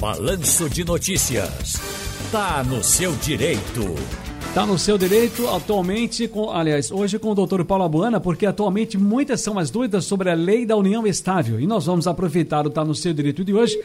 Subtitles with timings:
[0.00, 1.74] Balanço de Notícias.
[2.30, 3.96] Tá no seu direito.
[4.54, 8.96] Tá no seu direito atualmente, com, aliás, hoje com o doutor Paulo Abuana, porque atualmente
[8.96, 11.58] muitas são as dúvidas sobre a lei da união estável.
[11.58, 13.76] E nós vamos aproveitar o Tá no seu direito de hoje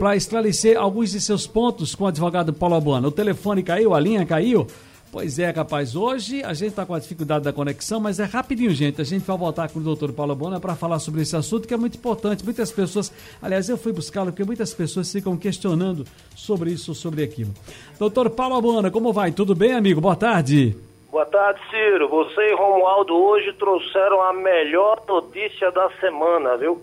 [0.00, 3.06] para esclarecer alguns de seus pontos com o advogado Paulo Abuana.
[3.06, 4.66] O telefone caiu, a linha caiu.
[5.12, 5.96] Pois é, rapaz.
[5.96, 9.00] Hoje a gente está com a dificuldade da conexão, mas é rapidinho, gente.
[9.00, 11.74] A gente vai voltar com o doutor Paulo Bona para falar sobre esse assunto que
[11.74, 12.44] é muito importante.
[12.44, 13.12] Muitas pessoas,
[13.42, 16.04] aliás, eu fui buscá-lo porque muitas pessoas ficam questionando
[16.36, 17.52] sobre isso, sobre aquilo.
[17.98, 19.32] Doutor Paulo Bona, como vai?
[19.32, 20.00] Tudo bem, amigo?
[20.00, 20.76] Boa tarde.
[21.10, 22.08] Boa tarde, Ciro.
[22.08, 26.80] Você e Romualdo hoje trouxeram a melhor notícia da semana, viu?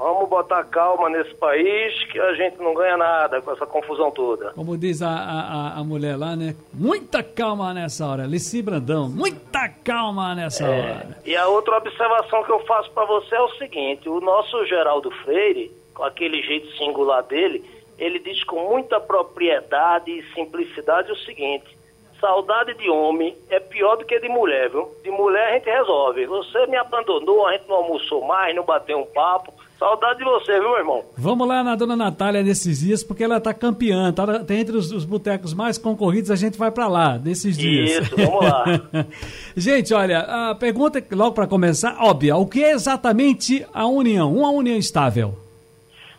[0.00, 4.50] Vamos botar calma nesse país que a gente não ganha nada com essa confusão toda.
[4.54, 6.56] Como diz a, a, a mulher lá, né?
[6.72, 8.24] Muita calma nessa hora.
[8.24, 11.18] Lici Brandão, muita calma nessa é, hora.
[11.22, 15.10] E a outra observação que eu faço para você é o seguinte: o nosso Geraldo
[15.22, 17.62] Freire, com aquele jeito singular dele,
[17.98, 21.76] ele diz com muita propriedade e simplicidade o seguinte:
[22.18, 24.90] saudade de homem é pior do que de mulher, viu?
[25.04, 26.24] De mulher a gente resolve.
[26.24, 29.59] Você me abandonou, a gente não almoçou mais, não bateu um papo.
[29.80, 31.02] Saudade de você, viu, irmão?
[31.16, 34.92] Vamos lá na dona Natália nesses dias, porque ela tá campeã, tá, tá entre os,
[34.92, 38.02] os botecos mais concorridos, a gente vai para lá nesses dias.
[38.02, 38.64] Isso, vamos lá.
[39.56, 40.18] gente, olha,
[40.50, 45.34] a pergunta, logo para começar, óbvia, o que é exatamente a união, uma união estável?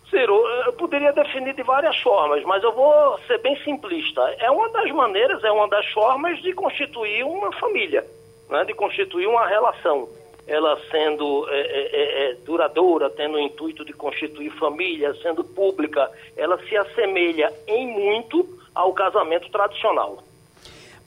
[0.09, 4.21] Ciro, eu poderia definir de várias formas, mas eu vou ser bem simplista.
[4.39, 8.03] É uma das maneiras, é uma das formas de constituir uma família,
[8.49, 10.09] né, de constituir uma relação
[10.51, 16.11] ela sendo é, é, é, é, duradoura, tendo o intuito de constituir família, sendo pública,
[16.35, 20.21] ela se assemelha em muito ao casamento tradicional.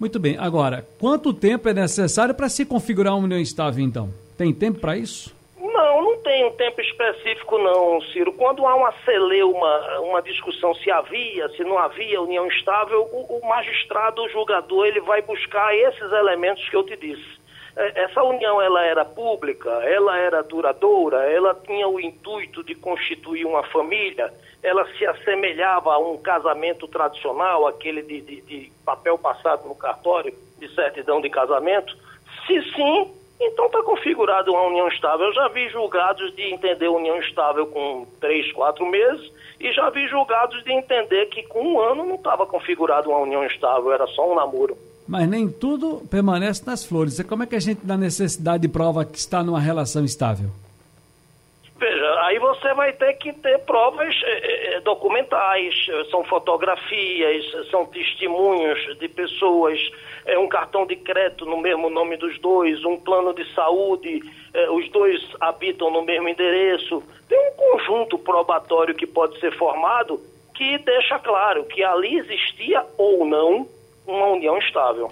[0.00, 0.38] Muito bem.
[0.38, 4.08] Agora, quanto tempo é necessário para se configurar uma união estável, então?
[4.36, 5.34] Tem tempo para isso?
[5.60, 8.32] Não, não tem um tempo específico não, Ciro.
[8.32, 13.46] Quando há uma celeuma, uma discussão se havia, se não havia união estável, o, o
[13.46, 17.33] magistrado, o julgador, ele vai buscar esses elementos que eu te disse
[17.76, 23.64] essa união ela era pública, ela era duradoura, ela tinha o intuito de constituir uma
[23.64, 29.74] família, ela se assemelhava a um casamento tradicional, aquele de, de, de papel passado no
[29.74, 31.96] cartório, de certidão de casamento?
[32.46, 35.26] Se sim, então está configurada uma união estável.
[35.26, 40.06] Eu já vi julgados de entender união estável com três, quatro meses, e já vi
[40.06, 44.30] julgados de entender que com um ano não estava configurada uma união estável, era só
[44.30, 44.76] um namoro
[45.06, 47.18] mas nem tudo permanece nas flores.
[47.18, 50.48] E como é que a gente dá necessidade de prova que está numa relação estável?
[51.76, 55.74] Veja, aí você vai ter que ter provas eh, documentais,
[56.10, 59.78] são fotografias, são testemunhos de pessoas,
[60.24, 64.22] é um cartão de crédito no mesmo nome dos dois, um plano de saúde,
[64.54, 67.02] eh, os dois habitam no mesmo endereço.
[67.28, 70.20] Tem um conjunto probatório que pode ser formado
[70.54, 73.68] que deixa claro que ali existia ou não
[74.06, 75.10] uma união estável.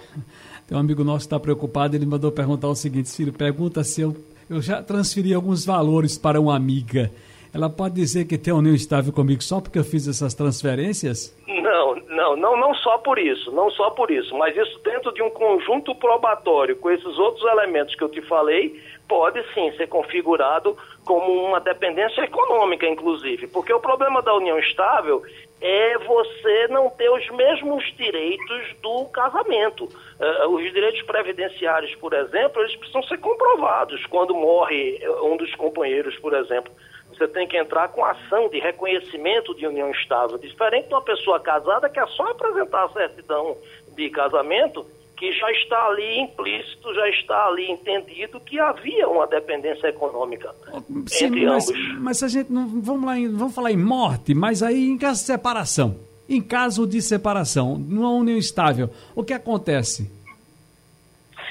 [0.66, 4.00] Tem um amigo nosso que está preocupado, ele mandou perguntar o seguinte, filho, pergunta se
[4.00, 4.16] eu,
[4.48, 7.10] eu já transferi alguns valores para uma amiga.
[7.52, 11.34] Ela pode dizer que tem união estável comigo só porque eu fiz essas transferências?
[11.62, 15.22] Não, não, não, não só por isso, não só por isso, mas isso dentro de
[15.22, 20.76] um conjunto probatório com esses outros elementos que eu te falei, pode sim ser configurado
[21.04, 25.22] como uma dependência econômica, inclusive, porque o problema da união estável
[25.60, 29.84] é você não ter os mesmos direitos do casamento.
[29.84, 34.04] Uh, os direitos previdenciários, por exemplo, eles precisam ser comprovados.
[34.06, 36.72] Quando morre um dos companheiros, por exemplo,
[37.18, 40.38] você tem que entrar com ação de reconhecimento de união estável.
[40.38, 43.56] Diferente de uma pessoa casada que é só apresentar a certidão
[43.94, 44.86] de casamento
[45.16, 50.52] que já está ali implícito, já está ali entendido que havia uma dependência econômica
[51.06, 51.98] Sim, entre mas, ambos.
[52.00, 55.26] Mas a gente não vamos lá, vamos falar em morte, mas aí em caso de
[55.26, 55.96] separação,
[56.28, 60.10] em caso de separação, numa união estável, o que acontece?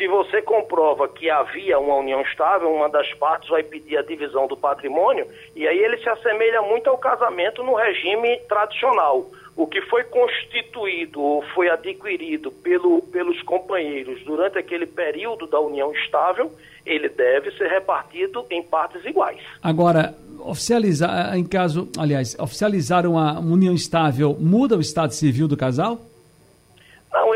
[0.02, 4.48] Se você comprova que havia uma união estável, uma das partes vai pedir a divisão
[4.48, 9.80] do patrimônio e aí ele se assemelha muito ao casamento no regime tradicional o que
[9.84, 16.52] foi constituído ou foi adquirido pelo, pelos companheiros durante aquele período da união estável,
[16.84, 19.40] ele deve ser repartido em partes iguais.
[19.62, 26.00] Agora, oficializar, em caso, aliás, oficializar uma união estável muda o estado civil do casal?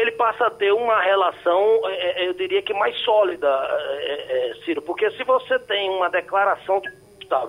[0.05, 4.81] Ele passa a ter uma relação, é, é eu diria que mais sólida, é, Ciro,
[4.83, 6.89] porque se você tem uma declaração de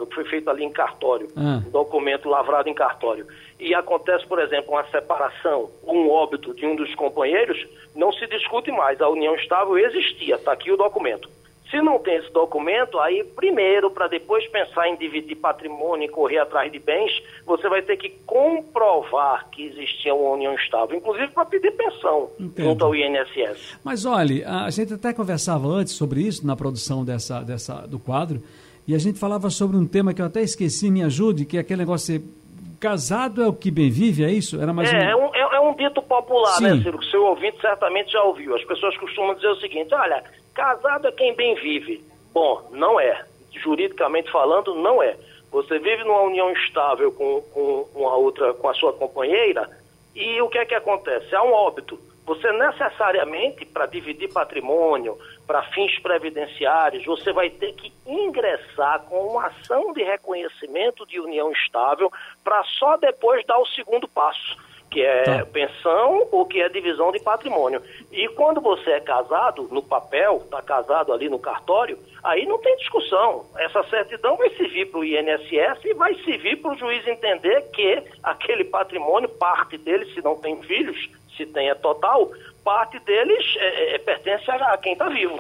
[0.09, 1.63] que foi feito ali em cartório, ah.
[1.67, 3.27] um documento lavrado em cartório,
[3.61, 8.71] e acontece, por exemplo, uma separação, um óbito de um dos companheiros, não se discute
[8.71, 9.01] mais.
[9.03, 11.29] A união estável existia, está aqui o documento.
[11.71, 16.39] Se não tem esse documento, aí primeiro, para depois pensar em dividir patrimônio e correr
[16.39, 17.11] atrás de bens,
[17.45, 22.67] você vai ter que comprovar que existia uma união estável, inclusive para pedir pensão Entendo.
[22.67, 23.79] junto ao INSS.
[23.83, 28.41] Mas olha, a gente até conversava antes sobre isso na produção dessa, dessa, do quadro,
[28.87, 31.61] e a gente falava sobre um tema que eu até esqueci, me ajude, que é
[31.61, 32.25] aquele negócio de
[32.79, 34.61] casado é o que bem vive, é isso?
[34.61, 35.01] Era mais é, um...
[35.01, 36.77] É, um, é, é um dito popular, né, Sim.
[36.77, 36.99] né, Ciro?
[36.99, 38.55] Que o seu ouvinte certamente já ouviu.
[38.55, 40.23] As pessoas costumam dizer o seguinte, olha,
[40.57, 42.03] casado é quem bem vive.
[42.33, 43.25] Bom, não é.
[43.53, 45.17] Juridicamente falando, não é.
[45.53, 49.71] Você vive numa união estável com, com uma outra, com a sua companheira,
[50.15, 51.35] e o que é que acontece?
[51.35, 51.99] Há um óbito.
[52.25, 55.17] Você necessariamente, para dividir patrimônio,
[55.47, 61.53] para fins previdenciários, você vai ter que ingressar com uma ação de reconhecimento de união
[61.53, 62.11] estável
[62.43, 64.57] para só depois dar o segundo passo,
[64.97, 65.45] que é tá.
[65.45, 67.83] pensão ou que é divisão de patrimônio.
[68.11, 72.75] E quando você é casado, no papel, está casado ali no cartório, aí não tem
[72.79, 73.45] discussão.
[73.59, 78.03] Essa certidão vai servir para o INSS e vai servir para o juiz entender que
[78.23, 82.31] aquele patrimônio, parte dele, se não tem filhos, se tem é total,
[82.65, 85.39] parte deles é, é, é pertence a quem está vivo.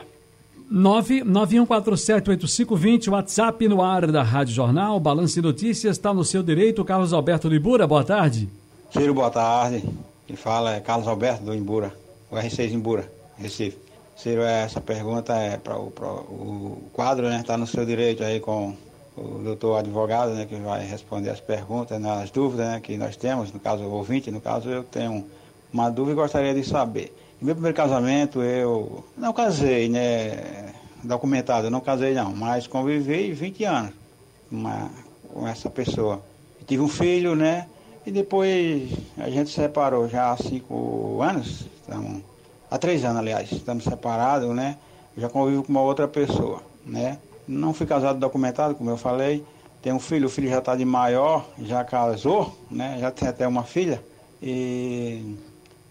[0.70, 7.14] 991478520, WhatsApp no ar da Rádio Jornal, Balanço de Notícias, está no seu direito, Carlos
[7.14, 8.46] Alberto do Ibura, boa tarde.
[8.90, 9.84] Ciro, boa tarde.
[10.26, 11.92] Quem fala é Carlos Alberto do Imbura,
[12.30, 13.78] o R6 Imbura, Recife.
[14.16, 17.40] Ciro, essa pergunta é para o, o quadro, né?
[17.40, 18.74] Está no seu direito aí com
[19.16, 20.46] o doutor advogado, né?
[20.46, 23.92] Que vai responder as perguntas, né, as dúvidas né, que nós temos, no caso o
[23.92, 25.26] ouvinte, no caso eu tenho
[25.72, 27.14] uma dúvida e gostaria de saber.
[27.40, 30.72] No meu primeiro casamento eu não casei, né?
[31.02, 33.92] Documentado, eu não casei não, mas convivi 20 anos
[34.50, 34.90] uma,
[35.32, 36.22] com essa pessoa.
[36.60, 37.66] Eu tive um filho, né?
[38.06, 38.88] E depois
[39.18, 42.22] a gente se separou já há cinco anos, estamos,
[42.70, 44.78] há três anos aliás, estamos separados, né?
[45.18, 47.18] Já convivo com uma outra pessoa, né?
[47.48, 49.44] Não fui casado documentado, como eu falei.
[49.82, 52.96] Tenho um filho, o filho já está de maior, já casou, né?
[53.00, 54.00] Já tem até uma filha.
[54.40, 55.34] E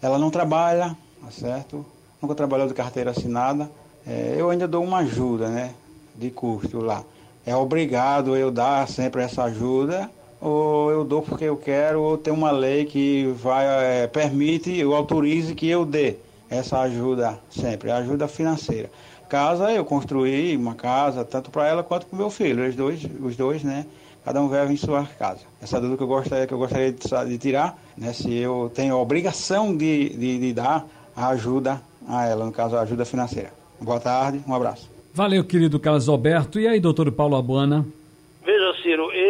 [0.01, 1.85] ela não trabalha, tá certo?
[2.21, 3.69] Nunca trabalhou de carteira assinada.
[4.07, 5.73] É, eu ainda dou uma ajuda, né?
[6.15, 7.03] De custo lá.
[7.45, 10.09] É obrigado eu dar sempre essa ajuda,
[10.39, 14.95] ou eu dou porque eu quero, ou tem uma lei que vai, é, permite, ou
[14.95, 16.15] autorize que eu dê
[16.49, 18.89] essa ajuda sempre, ajuda financeira.
[19.27, 23.01] Casa, eu construí uma casa, tanto para ela quanto para o meu filho, os dois,
[23.21, 23.85] os dois, né?
[24.25, 25.41] cada um vive em sua casa.
[25.61, 28.95] Essa dúvida que eu gostaria, que eu gostaria de, de tirar, né, se eu tenho
[28.95, 30.85] a obrigação de, de, de dar
[31.15, 33.53] a ajuda a ela, no caso, a ajuda financeira.
[33.79, 34.89] Boa tarde, um abraço.
[35.13, 36.59] Valeu, querido Carlos Alberto.
[36.59, 37.85] E aí, doutor Paulo Abuana?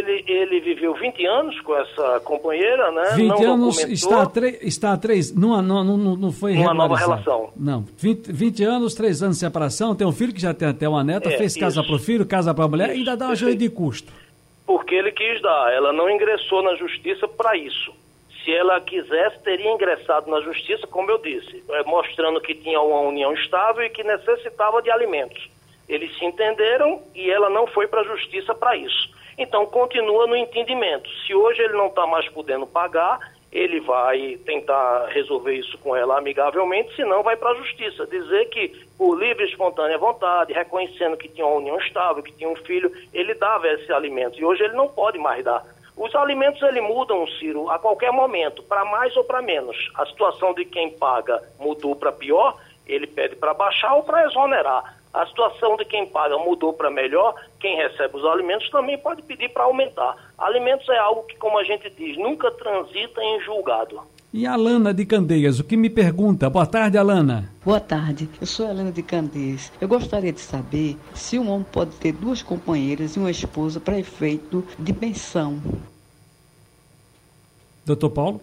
[0.05, 3.13] Ele, ele viveu 20 anos com essa companheira, né?
[3.15, 7.51] 20 não anos, está a, está três, não, não, não, não foi Uma nova relação.
[7.55, 10.87] Não, 20, 20 anos, 3 anos de separação, tem um filho que já tem até
[10.87, 13.25] uma neta, é, fez casa para o filho, casa para a mulher, isso, ainda dá
[13.25, 14.13] uma ajuda de custo
[14.65, 15.71] porque ele quis dar.
[15.73, 17.93] Ela não ingressou na justiça para isso.
[18.43, 22.99] Se ela quisesse, teria ingressado na justiça, como eu disse, é, mostrando que tinha uma
[23.01, 25.49] união estável e que necessitava de alimentos.
[25.87, 29.09] Eles se entenderam e ela não foi para a justiça para isso.
[29.37, 31.09] Então, continua no entendimento.
[31.25, 33.19] Se hoje ele não está mais podendo pagar,
[33.51, 38.05] ele vai tentar resolver isso com ela amigavelmente, senão vai para a justiça.
[38.05, 38.67] Dizer que,
[38.97, 42.91] por livre e espontânea vontade, reconhecendo que tinha uma união estável, que tinha um filho,
[43.13, 44.37] ele dava esse alimento.
[44.37, 45.63] E hoje ele não pode mais dar.
[45.95, 49.89] Os alimentos ele mudam, Ciro, a qualquer momento, para mais ou para menos.
[49.95, 54.94] A situação de quem paga mudou para pior, ele pede para baixar ou para exonerar.
[55.15, 59.47] A situação de quem paga mudou para melhor, quem recebe os alimentos também pode pedir
[59.47, 60.13] para aumentar.
[60.37, 64.01] Alimentos é algo que, como a gente diz, nunca transita em julgado.
[64.33, 66.49] E a Alana de Candeias, o que me pergunta?
[66.49, 67.49] Boa tarde, Alana.
[67.63, 69.71] Boa tarde, eu sou a Alana de Candeias.
[69.79, 73.97] Eu gostaria de saber se um homem pode ter duas companheiras e uma esposa para
[73.97, 75.61] efeito de pensão.
[77.85, 78.41] Doutor Paulo?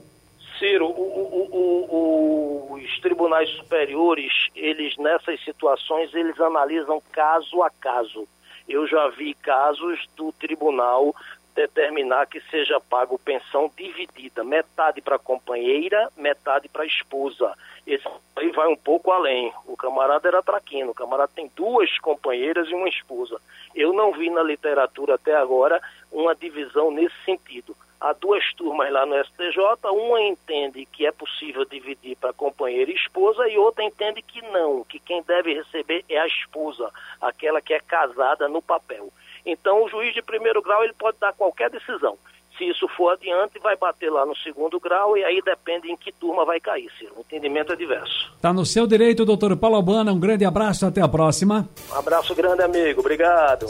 [0.59, 8.27] Ciro, o, o, o, os tribunais superiores, eles nessas situações, eles analisam caso a caso.
[8.69, 11.15] Eu já vi casos do tribunal
[11.55, 17.53] determinar que seja pago pensão dividida, metade para a companheira, metade para a esposa.
[17.87, 18.07] Esse
[18.37, 19.53] aí vai um pouco além.
[19.67, 23.41] O camarada era traquino, o camarada tem duas companheiras e uma esposa.
[23.75, 25.81] Eu não vi na literatura até agora
[26.11, 27.77] uma divisão nesse sentido.
[28.03, 29.59] Há duas turmas lá no STJ,
[29.93, 34.83] uma entende que é possível dividir para companheira e esposa e outra entende que não,
[34.83, 36.91] que quem deve receber é a esposa,
[37.21, 39.09] aquela que é casada no papel.
[39.47, 42.19] Então, o juiz de primeiro grau ele pode dar qualquer decisão.
[42.59, 46.11] Se isso for adiante, vai bater lá no segundo grau e aí depende em que
[46.11, 47.15] turma vai cair, Ciro.
[47.17, 48.33] O entendimento é diverso.
[48.41, 50.13] Tá no seu direito, doutor Paulo Albana.
[50.13, 51.69] Um grande abraço, até a próxima.
[51.91, 53.01] Um abraço grande, amigo.
[53.01, 53.61] Obrigado.